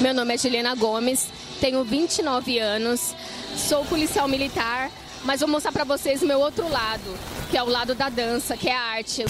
Meu 0.00 0.12
nome 0.12 0.34
é 0.34 0.38
Juliana 0.38 0.74
Gomes, 0.74 1.28
tenho 1.60 1.84
29 1.84 2.58
anos, 2.58 3.14
sou 3.56 3.84
policial 3.84 4.26
militar, 4.26 4.90
mas 5.24 5.40
vou 5.40 5.48
mostrar 5.48 5.70
para 5.70 5.84
vocês 5.84 6.20
o 6.20 6.26
meu 6.26 6.40
outro 6.40 6.68
lado, 6.68 7.16
que 7.50 7.56
é 7.56 7.62
o 7.62 7.68
lado 7.68 7.94
da 7.94 8.08
dança, 8.08 8.56
que 8.56 8.68
é 8.68 8.76
a 8.76 8.80
arte. 8.80 9.24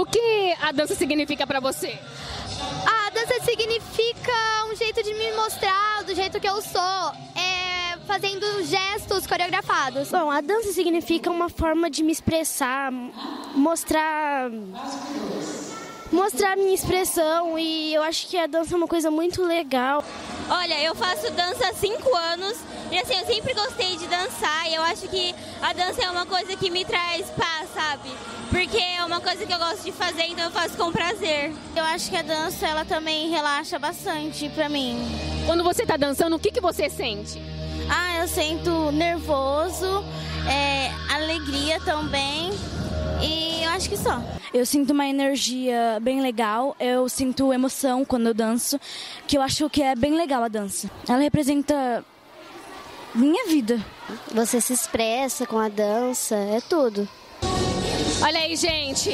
O 0.00 0.06
que 0.06 0.54
a 0.62 0.72
dança 0.72 0.94
significa 0.94 1.46
para 1.46 1.60
você? 1.60 1.98
A 2.86 3.10
dança 3.10 3.44
significa 3.44 4.32
um 4.72 4.74
jeito 4.74 5.02
de 5.02 5.12
me 5.12 5.30
mostrar 5.32 6.02
do 6.04 6.14
jeito 6.14 6.40
que 6.40 6.48
eu 6.48 6.62
sou, 6.62 7.12
é, 7.36 7.98
fazendo 8.06 8.64
gestos 8.64 9.26
coreografados. 9.26 10.10
Bom, 10.10 10.30
a 10.30 10.40
dança 10.40 10.72
significa 10.72 11.30
uma 11.30 11.50
forma 11.50 11.90
de 11.90 12.02
me 12.02 12.12
expressar, 12.12 12.90
mostrar 13.54 14.50
mostrar 16.10 16.56
minha 16.56 16.74
expressão 16.74 17.58
e 17.58 17.92
eu 17.92 18.02
acho 18.02 18.26
que 18.26 18.38
a 18.38 18.46
dança 18.46 18.74
é 18.74 18.78
uma 18.78 18.88
coisa 18.88 19.10
muito 19.10 19.44
legal. 19.44 20.02
Olha, 20.52 20.82
eu 20.82 20.96
faço 20.96 21.30
dança 21.30 21.68
há 21.68 21.72
cinco 21.72 22.12
anos 22.16 22.58
e 22.90 22.98
assim, 22.98 23.14
eu 23.14 23.24
sempre 23.24 23.54
gostei 23.54 23.96
de 23.96 24.08
dançar 24.08 24.68
e 24.68 24.74
eu 24.74 24.82
acho 24.82 25.06
que 25.06 25.32
a 25.62 25.72
dança 25.72 26.02
é 26.02 26.10
uma 26.10 26.26
coisa 26.26 26.56
que 26.56 26.68
me 26.68 26.84
traz 26.84 27.30
paz, 27.30 27.68
sabe? 27.72 28.10
Porque 28.50 28.76
é 28.76 29.04
uma 29.04 29.20
coisa 29.20 29.46
que 29.46 29.52
eu 29.52 29.58
gosto 29.58 29.84
de 29.84 29.92
fazer, 29.92 30.24
então 30.24 30.46
eu 30.46 30.50
faço 30.50 30.76
com 30.76 30.90
prazer. 30.90 31.52
Eu 31.76 31.84
acho 31.84 32.10
que 32.10 32.16
a 32.16 32.22
dança, 32.22 32.66
ela 32.66 32.84
também 32.84 33.30
relaxa 33.30 33.78
bastante 33.78 34.48
pra 34.48 34.68
mim. 34.68 34.98
Quando 35.46 35.62
você 35.62 35.86
tá 35.86 35.96
dançando, 35.96 36.34
o 36.34 36.38
que, 36.38 36.50
que 36.50 36.60
você 36.60 36.90
sente? 36.90 37.40
Ah, 37.88 38.16
eu 38.16 38.26
sinto 38.26 38.90
nervoso, 38.90 40.04
é, 40.50 40.90
alegria 41.14 41.78
também 41.82 42.50
e 43.22 43.64
eu 43.64 43.70
acho 43.70 43.88
que 43.88 43.96
só. 43.96 44.22
Eu 44.52 44.66
sinto 44.66 44.92
uma 44.92 45.06
energia 45.06 45.98
bem 46.00 46.20
legal, 46.20 46.76
eu 46.80 47.08
sinto 47.08 47.52
emoção 47.52 48.04
quando 48.04 48.26
eu 48.26 48.34
danço, 48.34 48.80
que 49.26 49.36
eu 49.36 49.42
acho 49.42 49.68
que 49.70 49.82
é 49.82 49.94
bem 49.94 50.16
legal 50.16 50.42
a 50.42 50.48
dança. 50.48 50.90
Ela 51.08 51.18
representa 51.18 52.04
minha 53.14 53.46
vida. 53.46 53.84
Você 54.32 54.60
se 54.60 54.72
expressa 54.72 55.46
com 55.46 55.58
a 55.58 55.68
dança, 55.68 56.34
é 56.34 56.60
tudo. 56.60 57.08
Olha 58.22 58.40
aí, 58.40 58.56
gente. 58.56 59.10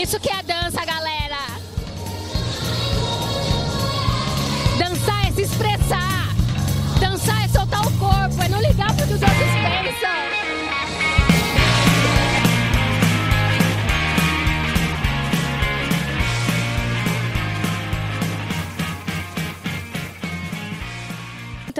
Isso 0.00 0.18
que 0.20 0.30
é 0.30 0.42
dança, 0.42 0.84
galera. 0.84 1.36
Dançar 4.78 5.28
é 5.28 5.32
se 5.32 5.42
expressar. 5.42 6.09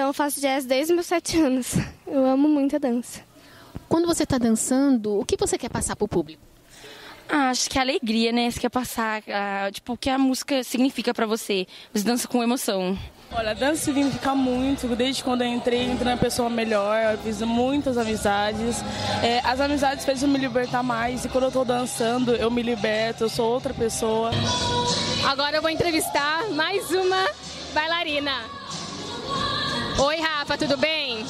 Então 0.00 0.08
eu 0.08 0.14
faço 0.14 0.40
jazz 0.40 0.64
desde 0.64 0.94
meus 0.94 1.04
sete 1.04 1.38
anos. 1.38 1.74
Eu 2.06 2.24
amo 2.24 2.48
muito 2.48 2.74
a 2.74 2.78
dança. 2.78 3.20
Quando 3.86 4.06
você 4.06 4.22
está 4.22 4.38
dançando, 4.38 5.18
o 5.18 5.26
que 5.26 5.36
você 5.36 5.58
quer 5.58 5.68
passar 5.68 5.94
pro 5.94 6.08
público? 6.08 6.40
Ah, 7.28 7.50
acho 7.50 7.68
que 7.68 7.78
a 7.78 7.82
alegria, 7.82 8.32
né? 8.32 8.50
Você 8.50 8.60
quer 8.60 8.70
passar, 8.70 9.22
ah, 9.28 9.70
tipo, 9.70 9.92
o 9.92 9.98
que 9.98 10.08
a 10.08 10.16
música 10.16 10.64
significa 10.64 11.12
pra 11.12 11.26
você. 11.26 11.66
Você 11.92 12.02
dança 12.02 12.26
com 12.26 12.42
emoção. 12.42 12.98
Olha, 13.30 13.50
a 13.50 13.52
dança 13.52 13.84
significa 13.84 14.34
muito. 14.34 14.88
Desde 14.96 15.22
quando 15.22 15.42
eu 15.42 15.48
entrei, 15.48 15.84
entrei 15.84 16.14
uma 16.14 16.18
pessoa 16.18 16.48
melhor, 16.48 17.12
eu 17.12 17.18
fiz 17.18 17.42
muitas 17.42 17.98
amizades. 17.98 18.82
É, 19.22 19.42
as 19.44 19.60
amizades 19.60 20.06
fez 20.06 20.22
eu 20.22 20.30
me 20.30 20.38
libertar 20.38 20.82
mais. 20.82 21.26
E 21.26 21.28
quando 21.28 21.44
eu 21.44 21.52
tô 21.52 21.62
dançando, 21.62 22.34
eu 22.34 22.50
me 22.50 22.62
liberto, 22.62 23.24
eu 23.24 23.28
sou 23.28 23.52
outra 23.52 23.74
pessoa. 23.74 24.30
Agora 25.28 25.58
eu 25.58 25.60
vou 25.60 25.70
entrevistar 25.70 26.48
mais 26.52 26.90
uma 26.90 27.28
bailarina. 27.74 28.60
Oi, 30.02 30.18
Rafa, 30.18 30.56
tudo 30.56 30.78
bem? 30.78 31.26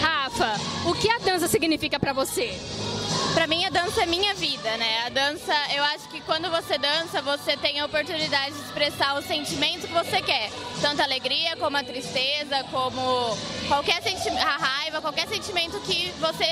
Rafa, 0.00 0.54
o 0.88 0.94
que 0.94 1.10
a 1.10 1.18
dança 1.18 1.48
significa 1.48 1.98
pra 1.98 2.12
você? 2.12 2.56
Pra 3.34 3.48
mim, 3.48 3.64
a 3.64 3.70
dança 3.70 4.04
é 4.04 4.06
minha 4.06 4.32
vida, 4.34 4.76
né? 4.76 5.04
A 5.04 5.08
dança, 5.08 5.52
eu 5.74 5.82
acho 5.82 6.08
que 6.08 6.20
quando 6.20 6.48
você 6.48 6.78
dança, 6.78 7.20
você 7.20 7.56
tem 7.56 7.80
a 7.80 7.86
oportunidade 7.86 8.52
de 8.52 8.60
expressar 8.60 9.18
o 9.18 9.22
sentimento 9.22 9.88
que 9.88 9.92
você 9.92 10.22
quer. 10.22 10.48
Tanto 10.80 11.00
a 11.00 11.04
alegria, 11.04 11.56
como 11.56 11.76
a 11.76 11.82
tristeza, 11.82 12.62
como 12.70 13.36
qualquer 13.66 14.00
sentimento, 14.00 14.46
a 14.46 14.56
raiva, 14.56 15.00
qualquer 15.00 15.26
sentimento 15.26 15.80
que 15.80 16.12
você 16.20 16.46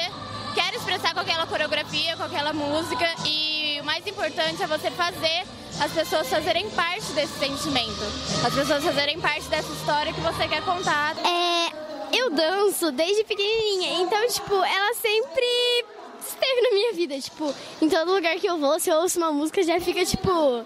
quer 0.52 0.74
expressar 0.74 1.14
com 1.14 1.20
aquela 1.20 1.46
coreografia, 1.46 2.16
com 2.16 2.24
aquela 2.24 2.52
música. 2.52 3.08
E 3.24 3.78
o 3.80 3.84
mais 3.84 4.04
importante 4.04 4.60
é 4.60 4.66
você 4.66 4.90
fazer 4.90 5.46
as 5.80 5.92
pessoas 5.92 6.28
fazerem 6.28 6.68
parte 6.70 7.12
desse 7.12 7.38
sentimento. 7.38 8.02
As 8.44 8.54
pessoas 8.54 8.82
fazerem 8.82 9.20
parte 9.20 9.46
dessa 9.48 9.70
história 9.72 10.12
que 10.12 10.20
você 10.20 10.48
quer 10.48 10.62
contar. 10.62 11.14
É, 11.18 12.16
eu 12.16 12.30
danço 12.30 12.90
desde 12.92 13.24
pequenininha, 13.24 14.00
então, 14.02 14.26
tipo, 14.28 14.54
ela 14.54 14.94
sempre 14.94 15.84
esteve 16.20 16.60
na 16.62 16.70
minha 16.70 16.92
vida. 16.92 17.20
Tipo, 17.20 17.54
em 17.80 17.88
todo 17.88 18.12
lugar 18.12 18.36
que 18.36 18.46
eu 18.46 18.58
vou, 18.58 18.80
se 18.80 18.90
eu 18.90 18.96
ouço 18.96 19.18
uma 19.18 19.32
música, 19.32 19.62
já 19.62 19.80
fica, 19.80 20.04
tipo, 20.04 20.64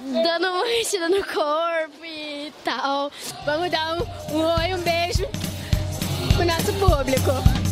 dando 0.00 0.48
uma 0.48 0.64
mexida 0.64 1.08
no 1.08 1.24
corpo 1.24 2.04
e 2.04 2.52
tal. 2.64 3.10
Vamos 3.44 3.70
dar 3.70 3.94
um, 3.94 4.36
um 4.36 4.44
oi, 4.44 4.74
um 4.74 4.82
beijo 4.82 5.26
pro 6.36 6.44
nosso 6.44 6.72
público. 6.74 7.71